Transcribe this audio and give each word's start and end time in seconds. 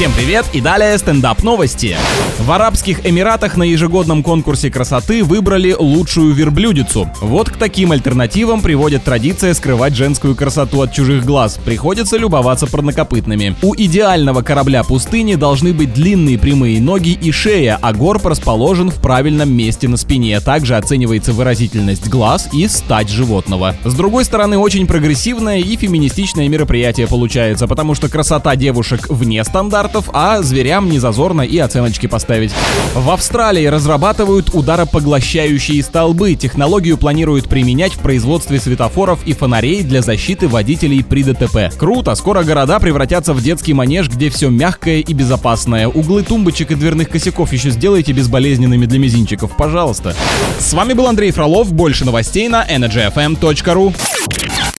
Всем 0.00 0.12
привет 0.12 0.46
и 0.54 0.62
далее 0.62 0.96
стендап 0.96 1.42
новости. 1.42 1.94
В 2.38 2.50
Арабских 2.52 3.06
Эмиратах 3.06 3.58
на 3.58 3.64
ежегодном 3.64 4.22
конкурсе 4.22 4.70
красоты 4.70 5.22
выбрали 5.22 5.76
лучшую 5.78 6.32
верблюдицу. 6.32 7.10
Вот 7.20 7.50
к 7.50 7.58
таким 7.58 7.92
альтернативам 7.92 8.62
приводит 8.62 9.04
традиция 9.04 9.52
скрывать 9.52 9.94
женскую 9.94 10.34
красоту 10.34 10.80
от 10.80 10.94
чужих 10.94 11.26
глаз. 11.26 11.58
Приходится 11.62 12.16
любоваться 12.16 12.66
парнокопытными. 12.66 13.56
У 13.60 13.74
идеального 13.74 14.40
корабля 14.40 14.84
пустыни 14.84 15.34
должны 15.34 15.74
быть 15.74 15.92
длинные 15.92 16.38
прямые 16.38 16.80
ноги 16.80 17.10
и 17.10 17.30
шея, 17.30 17.78
а 17.82 17.92
горб 17.92 18.24
расположен 18.24 18.88
в 18.90 19.02
правильном 19.02 19.52
месте 19.52 19.86
на 19.86 19.98
спине. 19.98 20.40
Также 20.40 20.76
оценивается 20.76 21.34
выразительность 21.34 22.08
глаз 22.08 22.48
и 22.54 22.66
стать 22.68 23.10
животного. 23.10 23.76
С 23.84 23.92
другой 23.92 24.24
стороны, 24.24 24.56
очень 24.56 24.86
прогрессивное 24.86 25.58
и 25.58 25.76
феминистичное 25.76 26.48
мероприятие 26.48 27.06
получается, 27.06 27.68
потому 27.68 27.94
что 27.94 28.08
красота 28.08 28.56
девушек 28.56 29.10
вне 29.10 29.44
стандартов, 29.90 30.10
а 30.12 30.42
зверям 30.42 30.88
не 30.88 30.98
зазорно 30.98 31.42
и 31.42 31.58
оценочки 31.58 32.06
поставить. 32.06 32.52
В 32.94 33.10
Австралии 33.10 33.66
разрабатывают 33.66 34.54
ударопоглощающие 34.54 35.82
столбы. 35.82 36.34
Технологию 36.34 36.96
планируют 36.96 37.48
применять 37.48 37.94
в 37.94 37.98
производстве 37.98 38.60
светофоров 38.60 39.20
и 39.26 39.32
фонарей 39.32 39.82
для 39.82 40.02
защиты 40.02 40.48
водителей 40.48 41.04
при 41.04 41.22
ДТП. 41.22 41.76
Круто, 41.76 42.14
скоро 42.14 42.42
города 42.42 42.78
превратятся 42.78 43.34
в 43.34 43.42
детский 43.42 43.74
манеж, 43.74 44.08
где 44.08 44.30
все 44.30 44.48
мягкое 44.48 45.00
и 45.00 45.12
безопасное. 45.12 45.88
Углы 45.88 46.22
тумбочек 46.22 46.70
и 46.70 46.74
дверных 46.74 47.08
косяков 47.08 47.52
еще 47.52 47.70
сделайте 47.70 48.12
безболезненными 48.12 48.86
для 48.86 48.98
мизинчиков, 48.98 49.56
пожалуйста. 49.56 50.14
С 50.58 50.72
вами 50.72 50.92
был 50.92 51.06
Андрей 51.06 51.32
Фролов. 51.32 51.72
Больше 51.72 52.04
новостей 52.04 52.48
на 52.48 52.64
energyfm.ru. 52.66 53.94